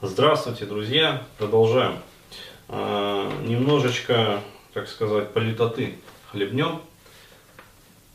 Здравствуйте, 0.00 0.64
друзья! 0.64 1.24
Продолжаем. 1.38 1.96
А, 2.68 3.28
немножечко, 3.42 4.38
так 4.72 4.86
сказать, 4.86 5.32
политоты 5.32 5.98
хлебнем. 6.30 6.82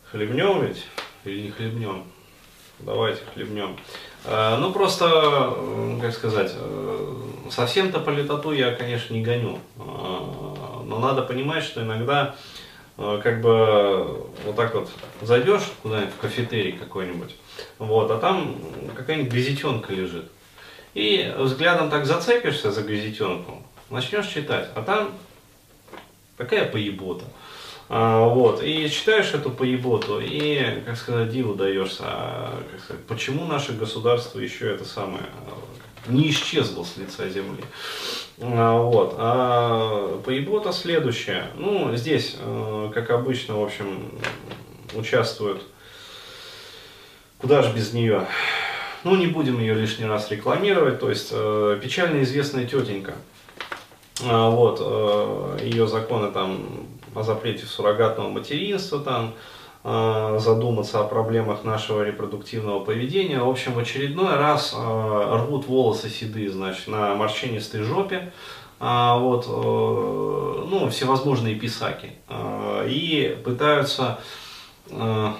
Хлебнем 0.09 0.65
ведь? 0.65 0.85
Или 1.25 1.41
не 1.41 1.51
хлебнем? 1.51 2.05
Давайте 2.79 3.23
хлебнем. 3.33 3.75
А, 4.23 4.57
ну, 4.59 4.71
просто, 4.71 5.57
как 5.99 6.13
сказать, 6.13 6.53
э, 6.55 7.15
совсем-то 7.51 7.99
политоту 7.99 8.53
я, 8.53 8.73
конечно, 8.73 9.13
не 9.13 9.21
гоню. 9.21 9.59
А, 9.77 10.83
но 10.85 10.99
надо 10.99 11.21
понимать, 11.21 11.65
что 11.65 11.83
иногда 11.83 12.33
как 12.95 13.41
бы 13.41 14.29
вот 14.45 14.55
так 14.55 14.73
вот 14.73 14.89
зайдешь 15.21 15.63
куда-нибудь 15.81 16.13
в 16.13 16.17
кафетерий 16.17 16.71
какой-нибудь, 16.71 17.35
вот, 17.77 18.09
а 18.09 18.19
там 18.19 18.55
какая-нибудь 18.95 19.33
газетенка 19.33 19.91
лежит. 19.91 20.31
И 20.93 21.33
взглядом 21.37 21.89
так 21.89 22.05
зацепишься 22.05 22.71
за 22.71 22.83
газетенку, 22.83 23.63
начнешь 23.89 24.27
читать, 24.27 24.69
а 24.75 24.81
там 24.81 25.11
такая 26.37 26.65
поебота. 26.65 27.25
А, 27.89 28.27
вот, 28.27 28.63
и 28.63 28.89
читаешь 28.89 29.33
эту 29.33 29.49
поеботу, 29.49 30.19
и, 30.19 30.81
как 30.85 30.97
сказать, 30.97 31.29
диву 31.29 31.53
даешься, 31.55 32.03
а, 32.05 32.63
как 32.71 32.81
сказать, 32.81 33.05
почему 33.05 33.45
наше 33.45 33.73
государство 33.73 34.39
еще 34.39 34.71
это 34.71 34.85
самое 34.85 35.25
не 36.07 36.29
исчезло 36.29 36.83
с 36.83 36.97
лица 36.97 37.29
земли. 37.29 37.63
А, 38.39 38.77
вот. 38.77 39.15
А 39.17 40.21
поебота 40.25 40.71
следующая. 40.71 41.47
Ну, 41.55 41.95
здесь, 41.95 42.35
э, 42.39 42.91
как 42.93 43.09
обычно, 43.09 43.59
в 43.59 43.63
общем, 43.63 44.11
участвуют, 44.95 45.63
куда 47.37 47.61
же 47.61 47.73
без 47.73 47.93
нее, 47.93 48.27
ну, 49.03 49.15
не 49.15 49.27
будем 49.27 49.59
ее 49.59 49.73
лишний 49.73 50.05
раз 50.05 50.31
рекламировать. 50.31 50.99
То 50.99 51.09
есть, 51.09 51.29
э, 51.31 51.79
печально 51.81 52.23
известная 52.23 52.65
тетенька. 52.65 53.13
А, 54.25 54.49
вот, 54.49 54.79
э, 54.81 55.65
ее 55.65 55.87
законы 55.87 56.31
там 56.31 56.87
о 57.15 57.23
запрете 57.23 57.65
суррогатного 57.65 58.29
материнства, 58.29 58.99
там, 58.99 59.33
э, 59.83 60.37
задуматься 60.39 61.01
о 61.01 61.03
проблемах 61.03 61.63
нашего 61.63 62.03
репродуктивного 62.03 62.83
поведения. 62.83 63.39
В 63.39 63.49
общем, 63.49 63.73
в 63.73 63.79
очередной 63.79 64.35
раз 64.35 64.73
э, 64.73 65.35
рвут 65.35 65.67
волосы 65.67 66.09
седые, 66.09 66.49
значит, 66.51 66.87
на 66.87 67.15
морщинистой 67.15 67.81
жопе. 67.81 68.31
А, 68.79 69.17
вот, 69.17 69.45
э, 69.47 70.65
ну, 70.69 70.89
всевозможные 70.89 71.55
писаки. 71.55 72.11
Э, 72.27 72.85
и 72.87 73.37
пытаются 73.43 74.19
э, 74.89 75.33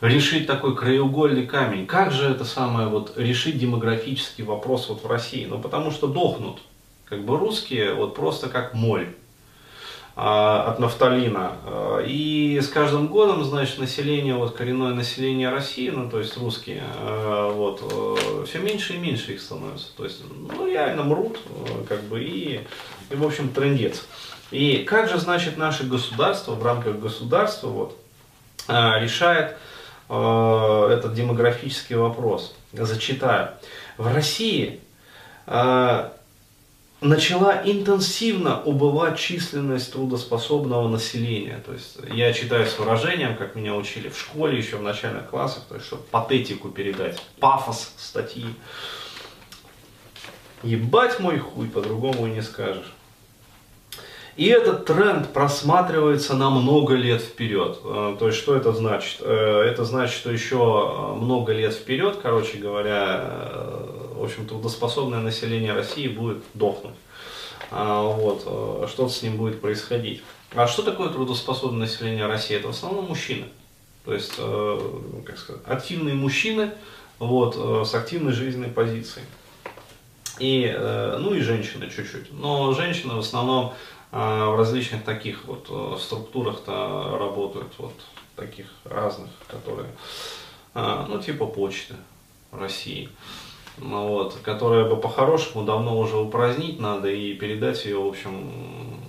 решить 0.00 0.46
такой 0.46 0.76
краеугольный 0.76 1.46
камень. 1.46 1.86
Как 1.86 2.12
же 2.12 2.30
это 2.30 2.44
самое 2.44 2.88
вот 2.88 3.16
решить 3.16 3.58
демографический 3.58 4.44
вопрос 4.44 4.88
вот 4.88 5.02
в 5.02 5.06
России? 5.06 5.46
Ну 5.46 5.58
потому 5.58 5.90
что 5.90 6.06
дохнут, 6.06 6.60
как 7.04 7.24
бы 7.24 7.38
русские 7.38 7.94
вот 7.94 8.14
просто 8.14 8.48
как 8.48 8.74
моль 8.74 9.14
а, 10.18 10.70
от 10.70 10.78
нафталина. 10.78 11.52
А, 11.66 11.98
и 12.00 12.58
с 12.58 12.68
каждым 12.68 13.08
годом, 13.08 13.44
значит, 13.44 13.78
население, 13.78 14.34
вот 14.34 14.56
коренное 14.56 14.94
население 14.94 15.50
России, 15.50 15.90
ну, 15.90 16.08
то 16.08 16.18
есть 16.18 16.38
русские, 16.38 16.82
а, 16.96 17.52
вот, 17.52 17.82
э, 17.82 18.44
все 18.46 18.58
меньше 18.60 18.94
и 18.94 18.96
меньше 18.96 19.34
их 19.34 19.42
становится. 19.42 19.94
То 19.94 20.04
есть, 20.04 20.22
ну, 20.24 20.66
реально 20.66 21.02
мрут, 21.02 21.38
э, 21.44 21.84
как 21.86 22.02
бы, 22.04 22.24
и, 22.24 22.62
и 23.10 23.14
в 23.14 23.26
общем, 23.26 23.50
трендец. 23.50 24.06
И 24.50 24.84
как 24.88 25.10
же, 25.10 25.18
значит, 25.18 25.58
наше 25.58 25.84
государство 25.84 26.52
в 26.52 26.64
рамках 26.64 26.98
государства 26.98 27.68
вот, 27.68 27.98
решает 28.68 29.58
Э, 30.08 30.88
этот 30.92 31.14
демографический 31.14 31.96
вопрос. 31.96 32.54
Зачитаю. 32.72 33.50
В 33.98 34.12
России 34.12 34.80
э, 35.46 36.10
начала 37.00 37.62
интенсивно 37.64 38.62
убывать 38.62 39.18
численность 39.18 39.92
трудоспособного 39.92 40.88
населения. 40.88 41.60
То 41.64 41.72
есть 41.72 41.98
я 42.12 42.32
читаю 42.32 42.66
с 42.66 42.78
выражением, 42.78 43.36
как 43.36 43.56
меня 43.56 43.74
учили 43.74 44.08
в 44.08 44.18
школе 44.18 44.56
еще 44.56 44.76
в 44.76 44.82
начальных 44.82 45.28
классах, 45.28 45.64
то 45.68 45.74
есть 45.74 45.86
чтобы 45.86 46.02
патетику 46.04 46.68
передать, 46.68 47.20
пафос 47.40 47.92
статьи. 47.96 48.46
Ебать 50.62 51.20
мой 51.20 51.38
хуй, 51.38 51.68
по-другому 51.68 52.26
и 52.26 52.30
не 52.30 52.42
скажешь. 52.42 52.95
И 54.36 54.48
этот 54.48 54.84
тренд 54.84 55.32
просматривается 55.32 56.34
на 56.34 56.50
много 56.50 56.94
лет 56.94 57.22
вперед. 57.22 57.78
Э, 57.84 58.16
то 58.18 58.26
есть, 58.26 58.38
что 58.38 58.54
это 58.54 58.72
значит? 58.72 59.20
Э, 59.20 59.62
это 59.62 59.86
значит, 59.86 60.14
что 60.14 60.30
еще 60.30 60.56
э, 60.56 61.14
много 61.14 61.54
лет 61.54 61.72
вперед, 61.72 62.18
короче 62.22 62.58
говоря, 62.58 63.30
в 64.14 64.22
общем, 64.22 64.46
трудоспособное 64.46 65.20
население 65.20 65.72
России 65.72 66.08
будет 66.08 66.42
дохнуть. 66.52 66.94
А, 67.70 68.02
вот, 68.02 68.88
что 68.90 69.08
с 69.08 69.22
ним 69.22 69.38
будет 69.38 69.60
происходить. 69.60 70.22
А 70.54 70.66
что 70.66 70.82
такое 70.82 71.08
трудоспособное 71.08 71.80
население 71.80 72.26
России? 72.26 72.56
Это 72.56 72.68
в 72.68 72.70
основном 72.70 73.06
мужчины. 73.06 73.46
То 74.04 74.14
есть, 74.14 74.36
как 74.36 75.36
сказать, 75.36 75.62
активные 75.66 76.14
мужчины 76.14 76.70
вот, 77.18 77.56
с 77.88 77.92
активной 77.94 78.32
жизненной 78.32 78.68
позицией. 78.68 79.26
И, 80.38 80.72
ну 81.18 81.34
и 81.34 81.40
женщины 81.40 81.90
чуть-чуть. 81.90 82.32
Но 82.32 82.72
женщины 82.72 83.14
в 83.14 83.18
основном 83.18 83.74
а 84.18 84.48
в 84.48 84.56
различных 84.56 85.04
таких 85.04 85.44
вот 85.44 85.66
э, 85.68 85.96
структурах-то 86.00 87.18
работают, 87.20 87.70
вот 87.76 87.92
таких 88.34 88.64
разных, 88.84 89.28
которые, 89.46 89.88
а, 90.72 91.04
ну, 91.06 91.20
типа 91.20 91.44
почты 91.46 91.96
России, 92.50 93.10
ну, 93.76 94.08
вот, 94.08 94.38
которые 94.42 94.86
бы 94.88 94.96
по-хорошему 94.96 95.66
давно 95.66 95.98
уже 95.98 96.16
упразднить 96.16 96.80
надо 96.80 97.10
и 97.10 97.34
передать 97.34 97.84
ее, 97.84 97.98
в 97.98 98.06
общем, 98.06 98.50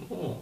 ну, 0.09 0.41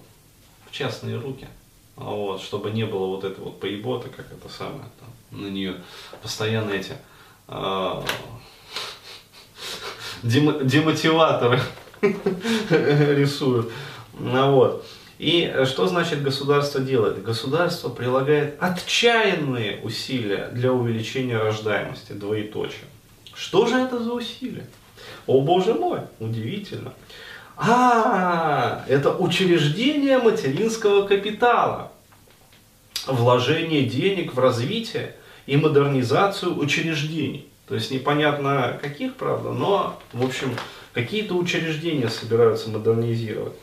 в 0.65 0.71
частные 0.71 1.19
руки, 1.19 1.47
вот, 1.95 2.41
чтобы 2.41 2.71
не 2.71 2.85
было 2.85 3.05
вот 3.05 3.23
этой 3.23 3.43
вот 3.43 3.59
поеботы, 3.59 4.09
как 4.09 4.31
это 4.31 4.49
самое, 4.49 4.89
там, 4.99 5.43
на 5.43 5.47
нее 5.47 5.75
постоянно 6.23 6.71
эти 6.71 6.93
э, 7.49 8.01
демотиваторы 10.23 11.61
рисуют. 12.01 13.71
Ну, 14.19 14.51
вот. 14.51 14.85
И 15.17 15.53
что 15.65 15.87
значит 15.87 16.21
государство 16.23 16.81
делает? 16.81 17.23
Государство 17.23 17.89
прилагает 17.89 18.57
отчаянные 18.59 19.79
усилия 19.81 20.49
для 20.51 20.73
увеличения 20.73 21.37
рождаемости, 21.37 22.11
двоеточие. 22.11 22.85
Что 23.33 23.65
же 23.65 23.75
это 23.77 24.03
за 24.03 24.11
усилия? 24.11 24.65
О 25.27 25.41
боже 25.41 25.73
мой, 25.73 25.99
удивительно. 26.19 26.93
А, 27.57 28.83
это 28.87 29.11
учреждение 29.15 30.17
материнского 30.17 31.07
капитала. 31.07 31.91
Вложение 33.07 33.83
денег 33.83 34.33
в 34.33 34.39
развитие 34.39 35.15
и 35.45 35.55
модернизацию 35.55 36.57
учреждений. 36.57 37.47
То 37.67 37.75
есть 37.75 37.91
непонятно 37.91 38.77
каких, 38.81 39.15
правда, 39.15 39.51
но, 39.51 39.99
в 40.11 40.25
общем, 40.25 40.55
какие-то 40.93 41.35
учреждения 41.35 42.09
собираются 42.09 42.69
модернизировать. 42.69 43.53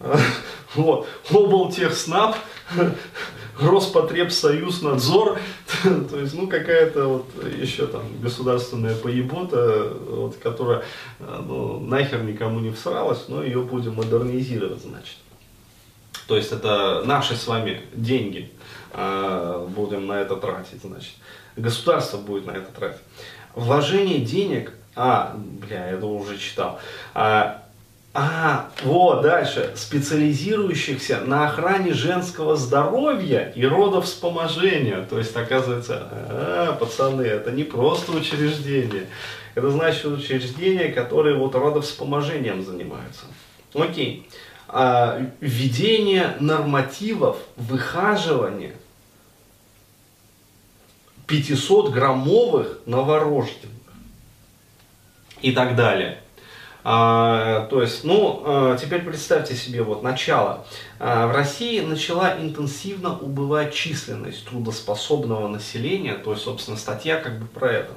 Вот. 0.74 1.06
Облтехснаб, 1.30 2.36
Роспотребсоюзнадзор, 3.60 5.38
то 5.82 6.20
есть, 6.20 6.34
ну, 6.34 6.46
какая-то 6.46 7.06
вот 7.06 7.26
еще 7.58 7.86
там 7.86 8.02
государственная 8.20 8.94
поебота, 8.94 9.94
вот, 10.08 10.36
которая, 10.36 10.82
ну, 11.18 11.80
нахер 11.80 12.22
никому 12.22 12.60
не 12.60 12.70
всралась, 12.72 13.28
но 13.28 13.42
ее 13.42 13.62
будем 13.62 13.94
модернизировать, 13.94 14.82
значит. 14.82 15.16
То 16.28 16.36
есть, 16.36 16.52
это 16.52 17.02
наши 17.06 17.34
с 17.34 17.46
вами 17.46 17.82
деньги 17.94 18.52
э, 18.92 19.66
будем 19.70 20.06
на 20.06 20.20
это 20.20 20.36
тратить, 20.36 20.82
значит. 20.82 21.14
Государство 21.56 22.18
будет 22.18 22.44
на 22.46 22.50
это 22.50 22.70
тратить. 22.72 23.00
Вложение 23.54 24.18
денег, 24.18 24.72
а, 24.94 25.34
бля, 25.36 25.86
я 25.86 25.92
это 25.92 26.06
уже 26.06 26.36
читал, 26.36 26.78
а, 27.14 27.65
а, 28.18 28.70
вот, 28.82 29.20
дальше. 29.20 29.74
Специализирующихся 29.76 31.20
на 31.20 31.48
охране 31.48 31.92
женского 31.92 32.56
здоровья 32.56 33.52
и 33.54 33.66
родовспоможения. 33.66 35.04
То 35.04 35.18
есть, 35.18 35.36
оказывается, 35.36 36.08
а, 36.10 36.72
пацаны, 36.80 37.20
это 37.20 37.50
не 37.50 37.62
просто 37.62 38.12
учреждение. 38.12 39.06
Это 39.54 39.68
значит 39.70 40.06
учреждение, 40.06 40.88
которое 40.92 41.34
вот 41.34 41.54
родовспоможением 41.54 42.64
занимаются. 42.64 43.26
Окей. 43.74 44.26
А, 44.68 45.20
введение 45.40 46.38
нормативов 46.40 47.36
выхаживания 47.56 48.72
500-граммовых 51.28 52.78
новорожденных 52.86 53.76
и 55.42 55.52
так 55.52 55.76
далее. 55.76 56.22
А, 56.88 57.66
то 57.66 57.82
есть, 57.82 58.04
ну, 58.04 58.42
а, 58.44 58.76
теперь 58.76 59.02
представьте 59.02 59.56
себе 59.56 59.82
вот 59.82 60.04
начало. 60.04 60.64
А, 61.00 61.26
в 61.26 61.34
России 61.34 61.80
начала 61.80 62.40
интенсивно 62.40 63.18
убывать 63.18 63.74
численность 63.74 64.46
трудоспособного 64.46 65.48
населения, 65.48 66.14
то 66.14 66.30
есть, 66.30 66.44
собственно, 66.44 66.76
статья 66.76 67.16
как 67.20 67.40
бы 67.40 67.46
про 67.46 67.72
это. 67.72 67.92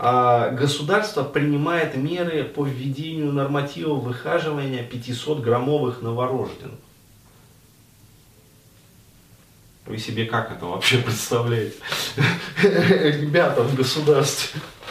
а, 0.00 0.50
государство 0.50 1.22
принимает 1.22 1.94
меры 1.94 2.42
по 2.42 2.66
введению 2.66 3.32
нормативов 3.32 4.02
выхаживания 4.02 4.82
500-граммовых 4.82 6.02
новорожденных. 6.02 6.80
Вы 9.86 9.96
себе 9.96 10.26
как 10.26 10.50
это 10.50 10.66
вообще 10.66 10.98
представляете? 10.98 11.76
Ребята 12.64 13.62
в 13.62 13.76
государстве. 13.76 14.60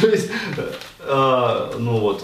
То 0.00 0.06
есть, 0.06 0.30
э, 0.56 0.72
ну 1.06 1.98
вот, 1.98 2.22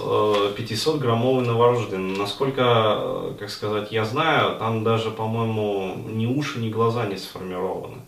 500-граммовый 0.57 1.47
новорожденный. 1.47 2.17
Насколько, 2.17 2.63
э, 2.65 3.35
как 3.39 3.51
сказать, 3.51 3.93
я 3.93 4.05
знаю, 4.05 4.59
там 4.59 4.85
даже, 4.85 5.11
по-моему, 5.11 5.97
ни 6.09 6.27
уши, 6.27 6.59
ни 6.59 6.71
глаза 6.71 7.07
не 7.07 7.17
сформированы. 7.17 7.99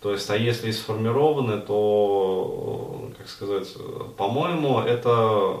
То 0.00 0.12
есть, 0.12 0.30
а 0.30 0.36
если 0.36 0.70
сформированы, 0.70 1.60
то, 1.60 3.10
как 3.18 3.28
сказать, 3.28 3.68
по-моему, 4.16 4.80
это, 4.80 5.60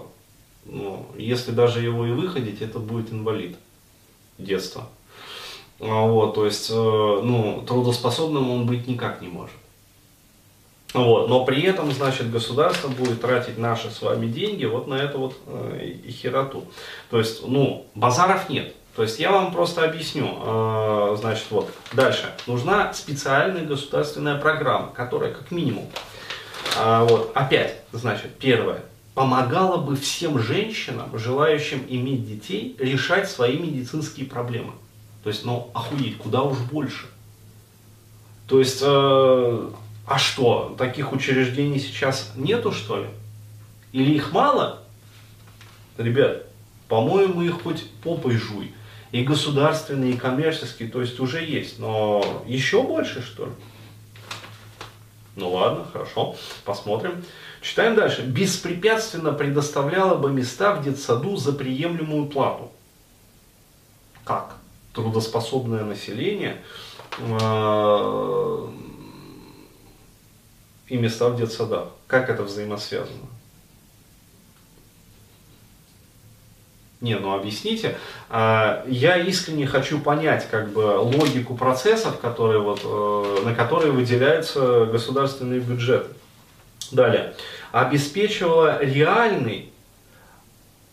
ну, 0.64 1.06
если 1.16 1.50
даже 1.50 1.80
его 1.80 2.06
и 2.06 2.12
выходить, 2.12 2.62
это 2.62 2.78
будет 2.78 3.12
инвалид 3.12 3.56
детства. 4.38 4.88
А 5.80 6.06
вот, 6.06 6.34
то 6.34 6.44
есть, 6.44 6.70
э, 6.70 6.74
ну, 6.74 7.64
трудоспособным 7.66 8.50
он 8.50 8.66
быть 8.66 8.86
никак 8.86 9.20
не 9.20 9.28
может. 9.28 9.56
Вот, 10.94 11.28
но 11.28 11.44
при 11.44 11.62
этом, 11.62 11.92
значит, 11.92 12.30
государство 12.30 12.88
будет 12.88 13.20
тратить 13.20 13.58
наши 13.58 13.90
с 13.90 14.00
вами 14.00 14.26
деньги 14.26 14.64
вот 14.64 14.86
на 14.86 14.94
эту 14.94 15.18
вот 15.18 15.36
э, 15.46 15.96
хероту. 16.08 16.64
То 17.10 17.18
есть, 17.18 17.46
ну, 17.46 17.86
базаров 17.94 18.48
нет. 18.48 18.74
То 18.96 19.02
есть 19.02 19.20
я 19.20 19.30
вам 19.30 19.52
просто 19.52 19.84
объясню, 19.84 20.26
э, 20.40 21.16
значит, 21.20 21.44
вот, 21.50 21.70
дальше. 21.92 22.34
Нужна 22.46 22.92
специальная 22.94 23.64
государственная 23.64 24.40
программа, 24.40 24.88
которая 24.88 25.32
как 25.32 25.50
минимум, 25.50 25.84
э, 26.76 27.06
вот, 27.08 27.32
опять, 27.34 27.82
значит, 27.92 28.36
первое, 28.38 28.82
помогала 29.12 29.76
бы 29.76 29.94
всем 29.94 30.38
женщинам, 30.38 31.10
желающим 31.18 31.84
иметь 31.86 32.26
детей, 32.26 32.76
решать 32.78 33.30
свои 33.30 33.58
медицинские 33.58 34.26
проблемы. 34.26 34.72
То 35.22 35.28
есть, 35.28 35.44
ну, 35.44 35.70
охуеть, 35.74 36.16
куда 36.16 36.42
уж 36.42 36.56
больше. 36.58 37.08
То 38.46 38.58
есть, 38.58 38.80
э, 38.80 39.70
а 40.08 40.18
что, 40.18 40.74
таких 40.78 41.12
учреждений 41.12 41.78
сейчас 41.78 42.32
нету, 42.34 42.72
что 42.72 42.96
ли? 42.96 43.08
Или 43.92 44.14
их 44.14 44.32
мало? 44.32 44.82
Ребят, 45.98 46.46
по-моему, 46.88 47.42
их 47.42 47.62
хоть 47.62 47.90
попой 48.02 48.36
жуй 48.36 48.72
и 49.12 49.22
государственные, 49.22 50.12
и 50.12 50.16
коммерческие, 50.16 50.88
то 50.88 51.02
есть 51.02 51.20
уже 51.20 51.44
есть, 51.44 51.78
но 51.78 52.42
еще 52.46 52.82
больше, 52.82 53.22
что 53.22 53.46
ли? 53.46 53.52
Ну 55.36 55.50
ладно, 55.50 55.84
хорошо, 55.92 56.36
посмотрим. 56.64 57.22
Читаем 57.60 57.94
дальше. 57.94 58.22
Беспрепятственно 58.22 59.32
предоставляла 59.32 60.16
бы 60.16 60.30
места 60.30 60.74
в 60.74 60.82
детсаду 60.82 61.36
за 61.36 61.52
приемлемую 61.52 62.26
плату. 62.26 62.72
Как? 64.24 64.56
Трудоспособное 64.94 65.84
население 65.84 66.62
э, 67.18 68.68
и 70.88 70.96
места 70.96 71.28
в 71.28 71.36
детсадах. 71.36 71.88
Как 72.06 72.30
это 72.30 72.42
взаимосвязано? 72.42 73.28
Не, 77.00 77.16
ну 77.16 77.32
объясните. 77.32 77.96
А, 78.28 78.84
я 78.88 79.16
искренне 79.18 79.66
хочу 79.66 80.00
понять 80.00 80.48
как 80.50 80.70
бы 80.70 80.98
логику 80.98 81.54
процессов, 81.54 82.18
которые 82.18 82.60
вот, 82.60 82.80
э, 82.82 83.44
на 83.44 83.54
которые 83.54 83.92
выделяются 83.92 84.86
государственные 84.86 85.60
бюджеты. 85.60 86.08
Далее. 86.90 87.34
Обеспечивала 87.70 88.82
реальный, 88.82 89.70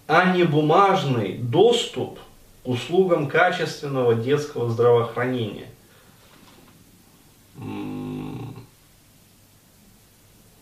а 0.08 0.36
не 0.36 0.44
бумажный 0.44 1.38
доступ 1.40 2.20
к 2.64 2.68
услугам 2.68 3.28
качественного 3.28 4.14
детского 4.14 4.70
здравоохранения. 4.70 5.68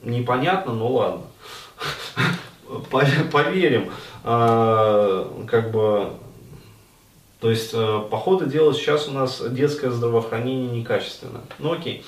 Непонятно, 0.03 0.73
но 0.73 0.87
ладно. 0.87 1.21
Поверим. 3.31 3.91
А, 4.23 5.45
как 5.47 5.71
бы, 5.71 6.11
то 7.39 7.49
есть, 7.49 7.71
э, 7.73 8.01
по 8.09 8.17
ходу 8.17 8.45
дела 8.45 8.73
сейчас 8.73 9.07
у 9.07 9.11
нас 9.11 9.41
детское 9.49 9.91
здравоохранение 9.91 10.79
некачественно. 10.79 11.41
Ну 11.59 11.73
окей. 11.73 12.05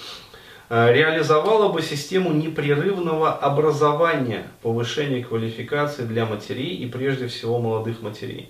А, 0.70 0.92
реализовала 0.92 1.72
бы 1.72 1.82
систему 1.82 2.32
непрерывного 2.32 3.34
образования, 3.34 4.48
повышения 4.62 5.24
квалификации 5.24 6.04
для 6.04 6.26
матерей 6.26 6.76
и 6.76 6.88
прежде 6.88 7.28
всего 7.28 7.60
молодых 7.60 8.02
матерей. 8.02 8.50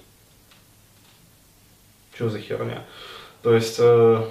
Что 2.14 2.30
за 2.30 2.40
херня? 2.40 2.84
То 3.42 3.54
есть 3.54 3.76
э, 3.80 4.26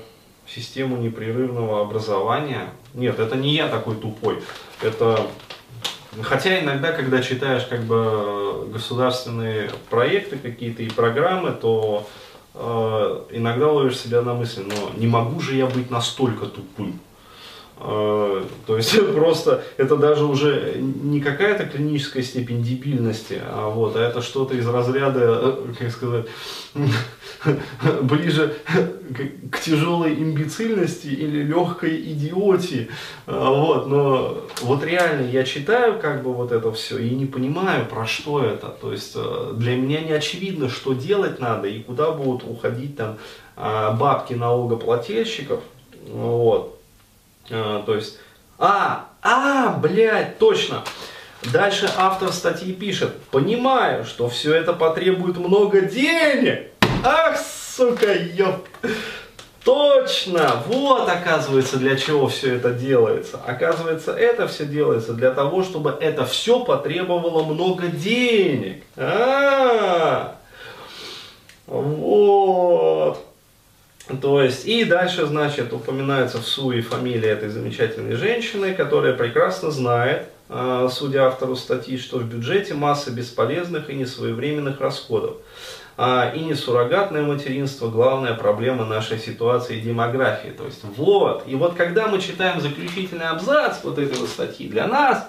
систему 0.49 0.97
непрерывного 0.97 1.81
образования. 1.81 2.71
Нет, 2.95 3.19
это 3.19 3.37
не 3.37 3.55
я 3.55 3.69
такой 3.69 3.97
тупой. 3.97 4.43
Это 4.83 5.27
Хотя 6.23 6.61
иногда, 6.61 6.93
когда 6.93 7.21
читаешь 7.23 7.65
как 7.65 7.83
бы 7.83 8.69
государственные 8.73 9.71
проекты 9.91 10.39
какие-то 10.39 10.83
и 10.83 10.89
программы, 10.89 11.51
то 11.51 12.07
э, 12.55 13.21
иногда 13.31 13.71
ловишь 13.71 13.99
себя 13.99 14.23
на 14.23 14.35
мысли, 14.35 14.63
но 14.63 14.93
не 14.97 15.07
могу 15.07 15.41
же 15.41 15.57
я 15.57 15.67
быть 15.67 15.91
настолько 15.91 16.47
тупым. 16.47 17.01
Э, 17.77 18.45
то 18.67 18.77
есть 18.77 18.97
просто 19.15 19.65
это 19.77 19.97
даже 19.97 20.25
уже 20.25 20.77
не 20.79 21.21
какая-то 21.21 21.67
клиническая 21.67 22.23
степень 22.23 22.63
дебильности, 22.63 23.41
а 23.45 23.69
вот, 23.69 23.97
а 23.97 24.01
это 24.01 24.23
что-то 24.23 24.55
из 24.55 24.67
разряда, 24.67 25.21
э, 25.21 25.75
как 25.79 25.91
сказать, 25.91 26.27
ближе 28.03 28.55
к 29.51 29.59
тяжелой 29.61 30.15
имбецильности 30.15 31.09
или 31.09 31.43
легкой 31.43 32.01
идиотии. 32.13 32.91
А, 33.27 33.51
вот, 33.51 33.87
но 33.87 34.39
вот 34.63 34.85
реально 34.85 35.29
я 35.29 35.43
читаю 35.45 35.99
как 35.99 36.23
бы 36.23 36.33
вот 36.33 36.53
это 36.53 36.73
все 36.73 36.99
и 36.99 37.11
не 37.11 37.27
понимаю, 37.27 37.87
про 37.87 38.07
что 38.07 38.45
это. 38.45 38.69
То 38.69 38.93
есть 38.93 39.13
э, 39.17 39.53
для 39.57 39.75
меня 39.77 40.01
не 40.01 40.13
очевидно, 40.13 40.69
что 40.69 40.95
делать 40.95 41.41
надо 41.41 41.67
и 41.67 41.81
куда 41.83 42.13
будут 42.13 42.49
уходить 42.49 42.97
там 42.97 43.19
бабки 43.57 44.35
налогоплательщиков. 44.35 45.61
Вот. 46.09 46.75
А, 47.51 47.83
то 47.85 47.95
есть, 47.95 48.19
а, 48.59 49.07
а, 49.23 49.77
блядь, 49.79 50.39
точно. 50.39 50.83
Дальше 51.53 51.91
автор 51.97 52.33
статьи 52.33 52.73
пишет, 52.73 53.21
понимаю, 53.31 54.05
что 54.05 54.29
все 54.29 54.55
это 54.55 54.73
потребует 54.73 55.37
много 55.37 55.83
денег, 55.83 56.71
Ах, 57.03 57.37
сука, 57.39 58.15
ёп. 58.15 58.67
Точно! 59.63 60.63
Вот, 60.67 61.09
оказывается, 61.09 61.79
для 61.79 61.97
чего 61.97 62.29
все 62.29 62.57
это 62.57 62.71
делается. 62.71 63.39
Оказывается, 63.47 64.13
это 64.13 64.47
все 64.47 64.65
делается 64.67 65.13
для 65.15 65.31
того, 65.31 65.63
чтобы 65.63 65.97
это 66.01 66.25
все 66.27 66.65
потребовало 66.65 67.45
много 67.45 67.89
денег. 67.89 68.83
А, 68.97 70.37
-а, 71.67 71.75
-а. 71.77 71.81
Вот. 71.81 72.84
То 74.21 74.43
есть, 74.43 74.67
и 74.67 74.85
дальше, 74.85 75.25
значит, 75.25 75.73
упоминается 75.73 76.39
в 76.39 76.47
СУИ 76.47 76.83
фамилия 76.83 77.31
этой 77.31 77.49
замечательной 77.49 78.17
женщины, 78.17 78.75
которая 78.75 79.15
прекрасно 79.15 79.71
знает, 79.71 80.29
а, 80.51 80.89
судя 80.91 81.27
автору 81.27 81.57
статьи, 81.57 81.97
что 81.97 82.19
в 82.19 82.25
бюджете 82.25 82.75
масса 82.75 83.11
бесполезных 83.11 83.89
и 83.89 83.95
несвоевременных 83.95 84.79
расходов 84.79 85.39
а, 85.97 86.31
и 86.35 86.41
не 86.41 86.55
суррогатное 86.55 87.23
материнство, 87.23 87.89
главная 87.89 88.35
проблема 88.35 88.85
нашей 88.85 89.19
ситуации 89.19 89.81
демографии. 89.81 90.51
То 90.51 90.67
есть 90.67 90.83
вот, 90.85 91.45
и 91.47 91.55
вот 91.55 91.75
когда 91.75 92.07
мы 92.07 92.21
читаем 92.21 92.61
заключительный 92.61 93.29
абзац 93.29 93.79
вот 93.85 93.99
этой 93.99 94.27
статьи 94.27 94.69
для 94.69 94.87
нас, 94.87 95.27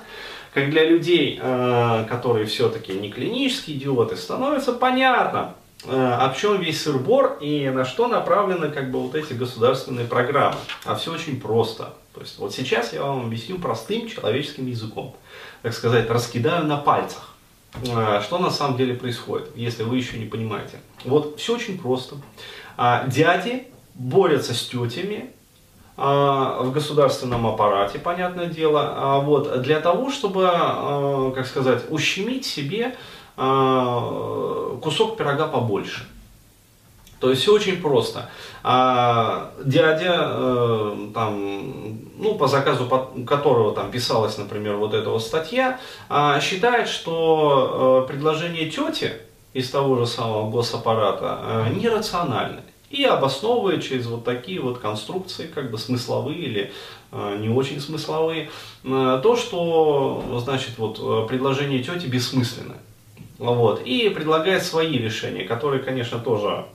как 0.54 0.70
для 0.70 0.84
людей, 0.84 1.40
а, 1.42 2.04
которые 2.06 2.46
все-таки 2.46 2.92
не 2.92 3.10
клинические 3.10 3.78
идиоты, 3.78 4.18
становится 4.18 4.74
понятно, 4.74 5.56
о 5.84 6.34
чем 6.36 6.60
весь 6.62 6.82
сырбор 6.82 7.38
и 7.42 7.70
на 7.70 7.86
что 7.86 8.08
направлены 8.08 8.70
как 8.70 8.92
бы 8.92 9.00
вот 9.00 9.14
эти 9.16 9.34
государственные 9.34 10.08
программы. 10.08 10.58
А 10.84 10.96
все 10.96 11.14
очень 11.14 11.40
просто. 11.40 11.94
То 12.14 12.22
есть 12.22 12.40
вот 12.40 12.54
сейчас 12.54 12.94
я 12.94 13.04
вам 13.04 13.26
объясню 13.26 13.60
простым 13.60 14.08
человеческим 14.08 14.68
языком. 14.68 15.16
Так 15.62 15.74
сказать, 15.74 16.10
раскидаю 16.10 16.66
на 16.66 16.78
пальцах. 16.78 17.36
А, 17.94 18.22
что 18.22 18.38
на 18.38 18.50
самом 18.50 18.78
деле 18.78 18.94
происходит, 18.94 19.50
если 19.56 19.84
вы 19.84 19.98
еще 19.98 20.18
не 20.18 20.26
понимаете. 20.26 20.80
Вот 21.04 21.40
все 21.40 21.56
очень 21.56 21.78
просто. 21.78 22.16
А, 22.78 23.06
дяди 23.08 23.68
борются 23.96 24.54
с 24.54 24.68
тетями 24.68 25.32
а, 25.98 26.62
в 26.62 26.72
государственном 26.72 27.46
аппарате, 27.48 28.00
понятное 28.00 28.48
дело, 28.48 29.22
вот, 29.24 29.62
для 29.62 29.80
того, 29.80 30.12
чтобы, 30.12 31.34
как 31.36 31.48
сказать, 31.48 31.84
ущемить 31.90 32.46
себе 32.46 32.96
кусок 33.36 35.18
пирога 35.18 35.48
побольше. 35.48 36.08
То 37.20 37.30
есть 37.30 37.42
все 37.42 37.54
очень 37.54 37.82
просто. 37.82 38.30
А 38.64 39.52
дядя, 39.64 40.28
э, 40.30 41.08
там, 41.14 42.00
ну, 42.18 42.36
по 42.36 42.48
заказу 42.48 42.88
которого 43.26 43.74
там 43.74 43.90
писалась, 43.90 44.38
например, 44.38 44.76
вот 44.76 44.94
эта 44.94 45.10
вот 45.10 45.24
статья, 45.24 45.80
э, 46.10 46.40
считает, 46.42 46.88
что 46.88 48.06
э, 48.06 48.12
предложение 48.12 48.70
тети 48.70 49.14
из 49.54 49.70
того 49.70 49.98
же 49.98 50.06
самого 50.06 50.52
госаппарата 50.52 51.40
э, 51.42 51.74
нерациональны 51.74 52.62
и 52.90 53.04
обосновывает 53.04 53.84
через 53.84 54.06
вот 54.08 54.24
такие 54.24 54.60
вот 54.62 54.80
конструкции, 54.80 55.48
как 55.48 55.72
бы 55.72 55.78
смысловые 55.78 56.38
или 56.38 56.74
э, 57.12 57.38
не 57.40 57.50
очень 57.50 57.80
смысловые, 57.80 58.50
э, 58.84 59.20
то, 59.24 59.36
что, 59.36 60.42
значит, 60.44 60.78
вот 60.78 61.00
э, 61.00 61.28
предложение 61.28 61.82
тети 61.82 62.06
бессмысленно. 62.06 62.76
Вот, 63.38 63.82
и 63.86 64.10
предлагает 64.10 64.64
свои 64.64 64.98
решения, 64.98 65.44
которые, 65.44 65.84
конечно, 65.84 66.20
тоже 66.20 66.66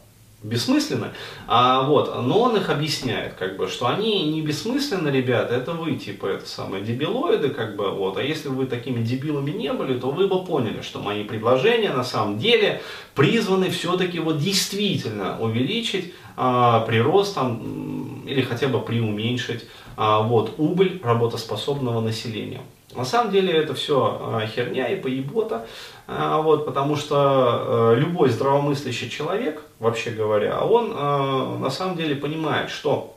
бессмысленны, 0.43 1.09
а, 1.47 1.83
вот, 1.83 2.15
но 2.23 2.41
он 2.41 2.57
их 2.57 2.71
объясняет, 2.71 3.35
как 3.35 3.57
бы, 3.57 3.69
что 3.69 3.87
они 3.89 4.31
не 4.31 4.41
бессмысленны, 4.41 5.09
ребята, 5.09 5.55
это 5.55 5.73
вы, 5.73 5.97
типа, 5.97 6.27
это 6.27 6.47
самые 6.47 6.83
дебилоиды, 6.83 7.51
как 7.51 7.77
бы, 7.77 7.91
вот, 7.91 8.17
а 8.17 8.23
если 8.23 8.49
вы 8.49 8.67
такими 8.67 9.03
дебилами 9.03 9.51
не 9.51 9.73
были, 9.73 9.99
то 9.99 10.11
вы 10.11 10.29
бы 10.29 10.45
поняли, 10.45 10.81
что 10.81 11.01
мои 11.01 11.25
предложения 11.25 11.93
на 11.93 12.05
самом 12.05 12.39
деле 12.39 12.81
призваны 13.15 13.69
все-таки 13.69 14.19
вот 14.19 14.39
действительно 14.39 15.39
увеличить 15.39 16.15
а, 16.37 16.81
прирост 16.81 17.35
там, 17.35 18.23
или 18.27 18.41
хотя 18.41 18.69
бы 18.69 18.81
приуменьшить 18.81 19.67
а, 19.97 20.23
вот, 20.23 20.55
убыль 20.57 21.01
работоспособного 21.03 22.01
населения. 22.01 22.63
На 22.95 23.05
самом 23.05 23.31
деле 23.31 23.53
это 23.53 23.75
все 23.75 24.19
а, 24.21 24.47
херня 24.47 24.89
и 24.89 25.01
поебота, 25.01 25.67
а, 26.09 26.41
вот, 26.43 26.67
потому 26.67 26.97
что 26.97 27.93
э, 27.95 28.01
любой 28.01 28.31
здравомыслящий 28.31 29.09
человек, 29.09 29.63
вообще 29.79 30.11
говоря, 30.11 30.61
он 30.65 30.91
э, 30.91 31.59
на 31.59 31.71
самом 31.71 31.97
деле 31.97 32.17
понимает, 32.17 32.69
что 32.69 33.17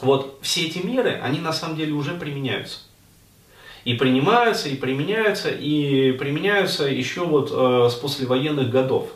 вот 0.00 0.38
все 0.42 0.66
эти 0.66 0.84
меры, 0.84 1.20
они 1.22 1.38
на 1.38 1.52
самом 1.52 1.76
деле 1.76 1.92
уже 1.92 2.14
применяются. 2.14 2.80
И 3.84 3.94
принимаются, 3.94 4.68
и 4.68 4.74
применяются, 4.74 5.50
и 5.50 6.12
применяются 6.12 6.84
еще 6.84 7.24
вот 7.24 7.50
э, 7.52 7.88
с 7.90 7.94
послевоенных 7.94 8.70
годов. 8.70 9.08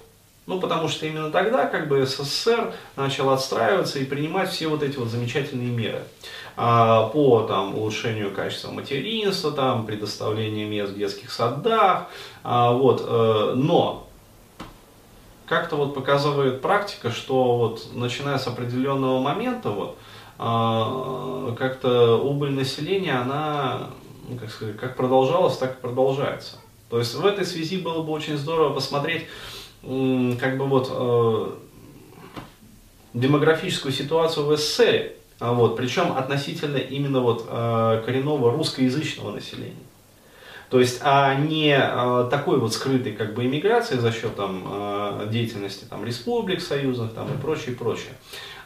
Ну, 0.46 0.60
потому 0.60 0.86
что 0.86 1.06
именно 1.06 1.30
тогда 1.30 1.66
как 1.66 1.88
бы 1.88 2.06
СССР 2.06 2.72
начал 2.94 3.30
отстраиваться 3.30 3.98
и 3.98 4.04
принимать 4.04 4.48
все 4.48 4.68
вот 4.68 4.82
эти 4.82 4.96
вот 4.96 5.08
замечательные 5.08 5.70
меры 5.70 6.04
а, 6.56 7.08
по 7.08 7.42
там, 7.42 7.76
улучшению 7.76 8.32
качества 8.32 8.70
материнства, 8.70 9.50
там, 9.50 9.86
предоставлению 9.86 10.68
мест 10.68 10.92
в 10.92 10.96
детских 10.96 11.32
садах. 11.32 12.06
А, 12.44 12.72
вот, 12.72 13.04
э, 13.04 13.54
но 13.56 14.06
как-то 15.46 15.74
вот 15.76 15.94
показывает 15.94 16.62
практика, 16.62 17.10
что 17.10 17.56
вот 17.56 17.88
начиная 17.92 18.38
с 18.38 18.46
определенного 18.46 19.20
момента, 19.20 19.70
вот, 19.70 19.98
а, 20.38 21.54
как-то 21.58 22.16
убыль 22.22 22.52
населения, 22.52 23.14
она, 23.14 23.88
ну, 24.28 24.38
как 24.38 24.50
сказать, 24.50 24.76
как 24.76 24.96
продолжалась, 24.96 25.56
так 25.56 25.78
и 25.78 25.80
продолжается. 25.80 26.58
То 26.88 27.00
есть 27.00 27.14
в 27.14 27.26
этой 27.26 27.44
связи 27.44 27.78
было 27.78 28.02
бы 28.02 28.12
очень 28.12 28.36
здорово 28.36 28.74
посмотреть, 28.74 29.26
как 29.82 30.58
бы 30.58 30.66
вот 30.66 30.88
э, 30.90 31.52
демографическую 33.14 33.92
ситуацию 33.92 34.46
в 34.46 34.56
СССР, 34.56 35.12
а 35.38 35.52
вот, 35.52 35.76
причем 35.76 36.12
относительно 36.16 36.78
именно 36.78 37.20
вот 37.20 37.46
э, 37.48 38.02
коренного 38.04 38.52
русскоязычного 38.52 39.32
населения. 39.32 39.86
То 40.70 40.80
есть, 40.80 41.00
а 41.02 41.34
не 41.34 41.76
э, 41.78 42.28
такой 42.30 42.58
вот 42.58 42.74
скрытой 42.74 43.12
как 43.12 43.34
бы 43.34 43.44
иммиграции 43.44 43.96
за 43.96 44.10
счет 44.10 44.34
там, 44.34 44.64
э, 44.66 45.28
деятельности 45.30 45.84
там, 45.84 46.04
республик 46.04 46.60
союзных 46.60 47.12
там, 47.14 47.32
и 47.32 47.36
прочее, 47.40 47.76
прочее. 47.76 48.12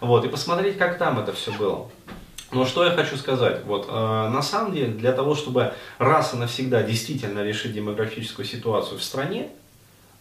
Вот, 0.01 0.25
и 0.25 0.29
посмотреть, 0.29 0.79
как 0.79 0.97
там 0.97 1.19
это 1.19 1.33
все 1.33 1.53
было. 1.53 1.89
Но 2.53 2.65
что 2.65 2.85
я 2.85 2.91
хочу 2.93 3.17
сказать, 3.17 3.65
вот, 3.67 3.87
э, 3.89 3.93
на 3.93 4.41
самом 4.43 4.73
деле, 4.73 4.89
для 4.89 5.13
того, 5.13 5.35
чтобы 5.35 5.75
раз 5.99 6.33
и 6.33 6.37
навсегда 6.37 6.83
действительно 6.83 7.45
решить 7.45 7.75
демографическую 7.75 8.47
ситуацию 8.47 8.99
в 8.99 9.03
стране, 9.03 9.51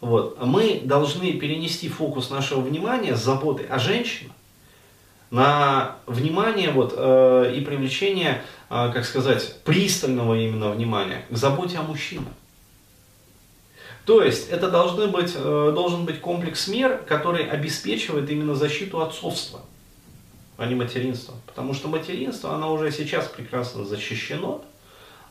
вот, 0.02 0.42
мы 0.44 0.82
должны 0.84 1.34
перенести 1.34 1.90
фокус 1.90 2.30
нашего 2.30 2.62
внимания 2.62 3.16
с 3.16 3.24
заботы 3.24 3.66
о 3.66 3.80
женщинах 3.80 4.34
на 5.32 5.98
внимание 6.08 6.72
вот, 6.72 6.94
э, 6.96 7.54
и 7.56 7.62
привлечение, 7.62 8.44
э, 8.70 8.92
как 8.94 9.06
сказать, 9.06 9.62
пристального 9.64 10.36
именно 10.36 10.72
внимания 10.72 11.26
к 11.30 11.36
заботе 11.36 11.78
о 11.78 11.84
мужчинах. 11.84 12.34
То 14.06 14.24
есть 14.24 14.50
это 14.50 14.72
должны 14.72 15.08
быть, 15.08 15.34
э, 15.36 15.72
должен 15.76 16.06
быть 16.06 16.20
комплекс 16.20 16.68
мер, 16.68 17.04
который 17.08 17.48
обеспечивает 17.48 18.30
именно 18.30 18.56
защиту 18.56 19.02
отцовства, 19.02 19.62
а 20.58 20.66
не 20.66 20.74
материнства. 20.74 21.36
Потому 21.46 21.76
что 21.76 21.90
материнство, 21.90 22.56
оно 22.56 22.74
уже 22.74 22.92
сейчас 22.92 23.28
прекрасно 23.28 23.86
защищено, 23.86 24.64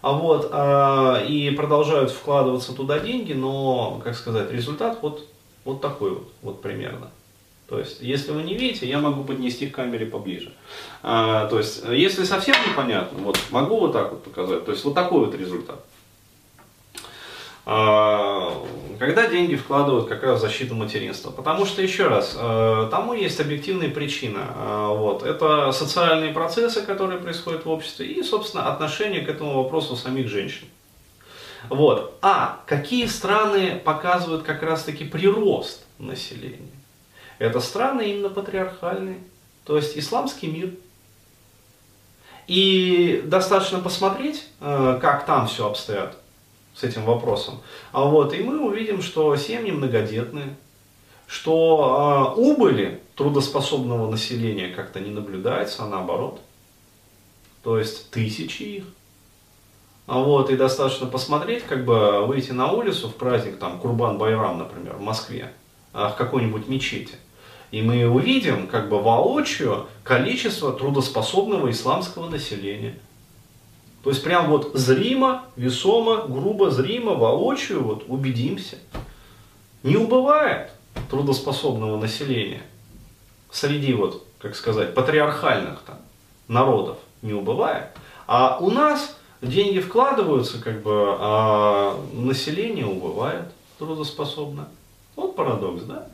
а 0.01 0.13
вот, 0.13 0.51
а, 0.53 1.23
и 1.27 1.51
продолжают 1.51 2.11
вкладываться 2.11 2.73
туда 2.73 3.01
деньги, 3.01 3.33
но, 3.33 4.01
как 4.05 4.15
сказать, 4.15 4.51
результат 4.53 4.99
вот, 5.03 5.27
вот 5.65 5.81
такой 5.81 6.11
вот, 6.11 6.29
вот 6.43 6.63
примерно. 6.63 7.11
То 7.69 7.79
есть, 7.79 8.01
если 8.01 8.31
вы 8.31 8.45
не 8.45 8.55
видите, 8.55 8.89
я 8.89 8.99
могу 8.99 9.25
поднести 9.25 9.67
к 9.67 9.75
камере 9.75 10.07
поближе. 10.07 10.55
А, 11.03 11.47
то 11.49 11.59
есть, 11.59 11.83
если 11.85 12.25
совсем 12.25 12.57
непонятно, 12.67 13.19
вот 13.23 13.39
могу 13.51 13.79
вот 13.79 13.93
так 13.93 14.11
вот 14.11 14.25
показать. 14.25 14.65
То 14.65 14.73
есть, 14.73 14.85
вот 14.85 14.95
такой 14.95 15.27
вот 15.27 15.35
результат. 15.35 15.85
А, 17.67 18.28
когда 18.99 19.29
деньги 19.29 19.55
вкладывают 19.55 20.09
как 20.09 20.23
раз 20.23 20.39
в 20.39 20.43
защиту 20.43 20.75
материнства. 20.75 21.31
Потому 21.31 21.65
что, 21.65 21.81
еще 21.81 22.09
раз, 22.09 22.37
э, 22.39 22.89
тому 22.91 23.13
есть 23.13 23.41
объективные 23.41 23.91
причины. 23.91 24.41
А, 24.41 24.89
вот. 24.89 25.23
Это 25.23 25.73
социальные 25.73 26.33
процессы, 26.33 26.83
которые 26.83 27.21
происходят 27.21 27.65
в 27.65 27.71
обществе, 27.71 28.07
и, 28.07 28.23
собственно, 28.23 28.71
отношение 28.71 29.23
к 29.23 29.29
этому 29.29 29.63
вопросу 29.63 29.97
самих 29.97 30.29
женщин. 30.29 30.67
Вот. 31.69 32.19
А 32.23 32.61
какие 32.67 33.07
страны 33.07 33.81
показывают 33.85 34.43
как 34.43 34.63
раз-таки 34.63 35.05
прирост 35.05 35.85
населения? 35.99 36.71
Это 37.39 37.61
страны 37.61 38.11
именно 38.11 38.31
патриархальные, 38.31 39.19
то 39.65 39.77
есть 39.77 39.97
исламский 39.97 40.49
мир. 40.49 40.71
И 42.49 43.23
достаточно 43.25 43.79
посмотреть, 43.79 44.49
э, 44.61 44.99
как 45.01 45.27
там 45.27 45.47
все 45.47 45.69
обстоят 45.69 46.17
с 46.79 46.85
этим 46.85 47.05
вопросом. 47.05 47.61
А 47.93 48.05
вот, 48.05 48.33
и 48.33 48.43
мы 48.43 48.61
увидим, 48.61 49.03
что 49.03 49.35
семьи 49.37 49.73
многодетные, 49.73 50.57
что 51.27 52.35
э, 52.37 52.41
убыли 52.41 53.01
трудоспособного 53.17 54.09
населения 54.09 54.69
как-то 54.69 55.01
не 55.01 55.11
наблюдается, 55.11 55.83
а 55.83 55.89
наоборот. 55.89 56.41
То 57.65 57.79
есть 57.79 58.11
тысячи 58.11 58.63
их. 58.63 58.85
А 60.07 60.21
вот, 60.21 60.51
и 60.51 60.57
достаточно 60.57 61.07
посмотреть, 61.07 61.65
как 61.65 61.85
бы 61.85 62.25
выйти 62.25 62.53
на 62.53 62.73
улицу 62.73 63.09
в 63.09 63.15
праздник, 63.17 63.59
там, 63.59 63.81
Курбан-Байрам, 63.81 64.57
например, 64.57 64.95
в 64.95 65.03
Москве, 65.03 65.53
а, 65.93 66.11
в 66.11 66.17
какой-нибудь 66.17 66.69
мечети. 66.69 67.17
И 67.73 67.83
мы 67.83 68.09
увидим, 68.09 68.69
как 68.69 68.89
бы 68.89 69.03
воочию, 69.03 69.87
количество 70.05 70.73
трудоспособного 70.73 71.71
исламского 71.71 72.31
населения– 72.31 72.99
то 74.03 74.11
есть 74.11 74.23
прям 74.23 74.49
вот 74.49 74.73
зримо, 74.75 75.45
весомо, 75.57 76.27
грубо, 76.29 76.71
зримо, 76.71 77.15
воочию 77.15 77.83
вот 77.83 78.05
убедимся. 78.09 78.79
Не 79.83 79.97
убывает 79.97 80.71
трудоспособного 81.11 81.99
населения 81.99 82.63
среди 83.51 83.95
вот, 83.95 84.25
как 84.39 84.55
сказать, 84.55 84.95
патриархальных 84.95 85.81
там 85.83 85.99
народов 86.49 86.99
не 87.23 87.33
убывает. 87.33 87.89
А 88.27 88.59
у 88.61 88.71
нас 88.71 89.17
деньги 89.43 89.81
вкладываются, 89.81 90.61
как 90.61 90.83
бы, 90.83 91.17
а 91.19 91.99
население 92.13 92.87
убывает 92.87 93.53
трудоспособно. 93.79 94.69
Вот 95.17 95.35
парадокс, 95.37 95.83
да? 95.83 96.07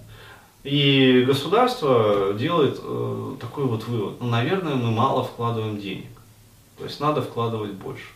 И 0.62 1.24
государство 1.26 2.32
делает 2.32 2.80
э, 2.82 3.34
такой 3.38 3.64
вот 3.64 3.86
вывод. 3.86 4.14
Ну, 4.20 4.28
наверное, 4.28 4.76
мы 4.76 4.90
мало 4.90 5.24
вкладываем 5.24 5.78
денег. 5.78 6.06
То 6.78 6.84
есть 6.84 7.00
надо 7.00 7.22
вкладывать 7.22 7.72
больше. 7.72 8.06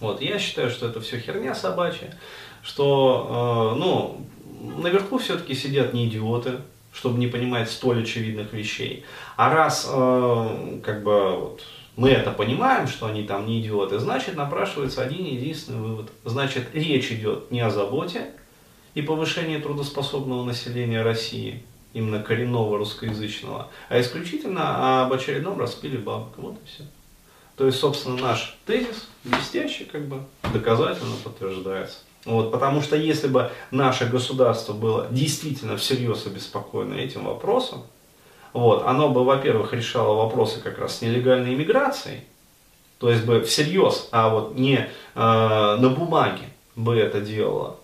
Вот, 0.00 0.20
я 0.22 0.38
считаю, 0.38 0.70
что 0.70 0.86
это 0.86 1.00
все 1.00 1.18
херня 1.18 1.54
собачья, 1.54 2.16
что, 2.62 3.74
э, 3.74 3.78
ну, 3.78 4.26
наверху 4.80 5.18
все-таки 5.18 5.54
сидят 5.54 5.92
не 5.92 6.08
идиоты, 6.08 6.60
чтобы 6.92 7.18
не 7.18 7.26
понимать 7.26 7.70
столь 7.70 8.02
очевидных 8.02 8.52
вещей. 8.52 9.04
А 9.36 9.52
раз, 9.52 9.88
э, 9.90 10.80
как 10.84 11.02
бы, 11.02 11.36
вот, 11.36 11.62
мы 11.96 12.10
это 12.10 12.30
понимаем, 12.30 12.86
что 12.86 13.06
они 13.06 13.24
там 13.24 13.46
не 13.46 13.60
идиоты, 13.60 13.98
значит, 13.98 14.36
напрашивается 14.36 15.02
один 15.02 15.24
единственный 15.24 15.80
вывод. 15.80 16.10
Значит, 16.24 16.68
речь 16.72 17.10
идет 17.10 17.50
не 17.50 17.60
о 17.60 17.70
заботе 17.70 18.30
и 18.94 19.02
повышении 19.02 19.58
трудоспособного 19.58 20.44
населения 20.44 21.02
России, 21.02 21.64
именно 21.92 22.22
коренного 22.22 22.78
русскоязычного, 22.78 23.68
а 23.88 24.00
исключительно 24.00 25.02
об 25.02 25.12
очередном 25.12 25.58
распиле 25.58 25.98
бабок. 25.98 26.38
Вот 26.38 26.54
и 26.54 26.66
все. 26.66 26.84
То 27.58 27.66
есть, 27.66 27.80
собственно, 27.80 28.16
наш 28.16 28.56
тезис 28.66 29.08
блестящий, 29.24 29.84
как 29.84 30.06
бы, 30.06 30.22
доказательно 30.52 31.16
подтверждается. 31.24 31.98
Вот, 32.24 32.52
потому 32.52 32.82
что 32.82 32.94
если 32.94 33.26
бы 33.26 33.50
наше 33.72 34.06
государство 34.06 34.72
было 34.72 35.08
действительно 35.10 35.76
всерьез 35.76 36.24
обеспокоено 36.26 36.94
этим 36.94 37.24
вопросом, 37.24 37.82
вот, 38.52 38.84
оно 38.86 39.08
бы, 39.08 39.24
во-первых, 39.24 39.72
решало 39.72 40.14
вопросы 40.22 40.60
как 40.60 40.78
раз 40.78 40.98
с 40.98 41.02
нелегальной 41.02 41.54
иммиграцией, 41.54 42.22
то 42.98 43.10
есть 43.10 43.24
бы 43.24 43.40
всерьез, 43.42 44.08
а 44.12 44.28
вот 44.28 44.54
не 44.54 44.76
э, 44.76 44.88
на 45.14 45.88
бумаге 45.88 46.44
бы 46.76 46.96
это 46.96 47.20
делало. 47.20 47.76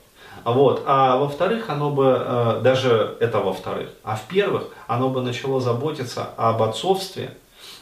Вот. 0.44 0.82
А 0.86 1.16
во-вторых, 1.16 1.70
оно 1.70 1.90
бы, 1.90 2.16
э, 2.16 2.60
даже 2.62 3.16
это 3.20 3.40
во-вторых, 3.40 3.90
а 4.02 4.16
в-первых, 4.16 4.68
оно 4.86 5.08
бы 5.08 5.20
начало 5.22 5.60
заботиться 5.60 6.30
об 6.36 6.62
отцовстве, 6.62 7.36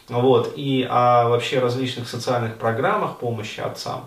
вот, 0.08 0.54
и 0.56 0.86
о 0.88 1.28
вообще 1.28 1.58
различных 1.58 2.08
социальных 2.08 2.56
программах 2.56 3.18
помощи 3.18 3.60
отцам, 3.60 4.04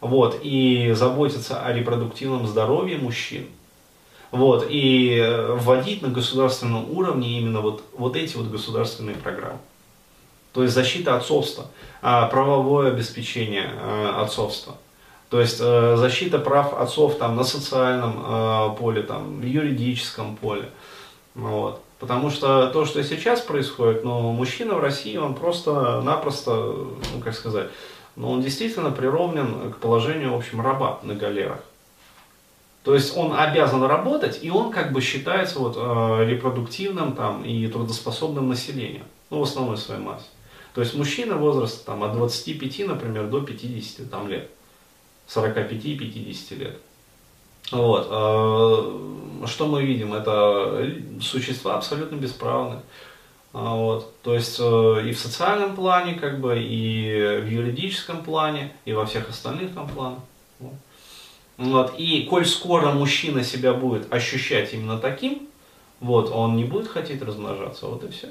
вот, 0.00 0.40
и 0.42 0.92
заботиться 0.94 1.62
о 1.62 1.72
репродуктивном 1.72 2.46
здоровье 2.46 2.98
мужчин, 2.98 3.46
вот, 4.30 4.66
и 4.68 5.16
э, 5.16 5.54
вводить 5.54 6.02
на 6.02 6.08
государственном 6.08 6.90
уровне 6.90 7.38
именно 7.38 7.60
вот, 7.60 7.82
вот 7.96 8.16
эти 8.16 8.36
вот 8.36 8.48
государственные 8.48 9.16
программы. 9.16 9.58
То 10.52 10.62
есть 10.62 10.74
защита 10.74 11.16
отцовства, 11.16 11.66
а, 12.02 12.26
правовое 12.26 12.90
обеспечение 12.90 13.70
э, 13.72 14.12
отцовства. 14.20 14.76
То 15.30 15.40
есть 15.40 15.58
э, 15.60 15.96
защита 15.96 16.38
прав 16.38 16.74
отцов 16.74 17.16
там, 17.18 17.36
на 17.36 17.44
социальном 17.44 18.76
поле, 18.76 19.02
там, 19.02 19.40
в 19.40 19.44
юридическом 19.44 20.36
поле. 20.36 20.70
Вот. 21.38 21.80
Потому 22.00 22.30
что 22.30 22.68
то, 22.70 22.84
что 22.84 23.02
сейчас 23.02 23.40
происходит, 23.40 24.04
ну, 24.04 24.32
мужчина 24.32 24.74
в 24.74 24.80
России, 24.80 25.16
он 25.16 25.34
просто-напросто, 25.34 26.50
ну, 26.52 27.20
как 27.22 27.34
сказать, 27.34 27.68
ну, 28.16 28.30
он 28.30 28.42
действительно 28.42 28.90
прировнен 28.90 29.72
к 29.72 29.76
положению, 29.78 30.32
в 30.32 30.36
общем, 30.36 30.60
раба 30.60 30.98
на 31.02 31.14
галерах. 31.14 31.60
То 32.82 32.94
есть 32.94 33.16
он 33.16 33.38
обязан 33.38 33.84
работать, 33.84 34.40
и 34.42 34.50
он 34.50 34.72
как 34.72 34.92
бы 34.92 35.00
считается 35.00 35.60
вот, 35.60 35.76
э, 35.76 36.24
репродуктивным 36.28 37.14
там, 37.14 37.44
и 37.44 37.66
трудоспособным 37.68 38.48
населением, 38.48 39.04
ну, 39.30 39.38
в 39.38 39.42
основной 39.42 39.76
своей 39.76 40.00
массе. 40.00 40.26
То 40.74 40.80
есть 40.80 40.94
мужчина 40.94 41.36
возраста 41.36 41.86
там, 41.86 42.02
от 42.02 42.14
25, 42.14 42.86
например, 42.86 43.28
до 43.28 43.42
50 43.42 44.10
там, 44.10 44.28
лет, 44.28 44.50
45-50 45.28 46.54
лет. 46.56 46.80
Вот. 47.70 48.08
Э, 48.10 49.46
что 49.46 49.66
мы 49.66 49.84
видим? 49.84 50.14
Это 50.14 50.90
существа 51.20 51.76
абсолютно 51.76 52.16
бесправные. 52.16 52.82
А, 53.52 53.74
вот. 53.74 54.20
То 54.22 54.34
есть 54.34 54.58
э, 54.60 55.08
и 55.08 55.12
в 55.12 55.18
социальном 55.18 55.74
плане, 55.74 56.14
как 56.14 56.40
бы, 56.40 56.58
и 56.58 57.40
в 57.42 57.46
юридическом 57.46 58.22
плане, 58.22 58.72
и 58.84 58.92
во 58.92 59.06
всех 59.06 59.28
остальных 59.28 59.74
там 59.74 59.88
планах. 59.88 60.20
Вот. 61.58 61.98
И 61.98 62.22
коль 62.22 62.46
скоро 62.46 62.92
мужчина 62.92 63.42
себя 63.42 63.74
будет 63.74 64.12
ощущать 64.12 64.72
именно 64.74 64.96
таким, 64.96 65.48
вот, 66.00 66.30
он 66.30 66.56
не 66.56 66.62
будет 66.64 66.86
хотеть 66.86 67.20
размножаться, 67.20 67.86
вот 67.86 68.04
и 68.04 68.08
все. 68.08 68.28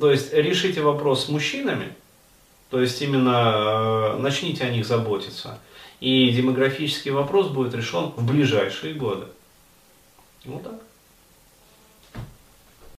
То 0.00 0.10
есть 0.10 0.32
решите 0.32 0.80
вопрос 0.80 1.26
с 1.26 1.28
мужчинами, 1.28 1.92
то 2.70 2.80
есть 2.80 3.00
именно 3.02 4.16
э, 4.16 4.18
начните 4.18 4.64
о 4.64 4.70
них 4.70 4.84
заботиться, 4.84 5.60
и 6.00 6.30
демографический 6.30 7.10
вопрос 7.10 7.48
будет 7.48 7.74
решен 7.74 8.12
в 8.16 8.26
ближайшие 8.26 8.94
годы. 8.94 9.26
Вот 10.44 10.62
так. 10.62 10.80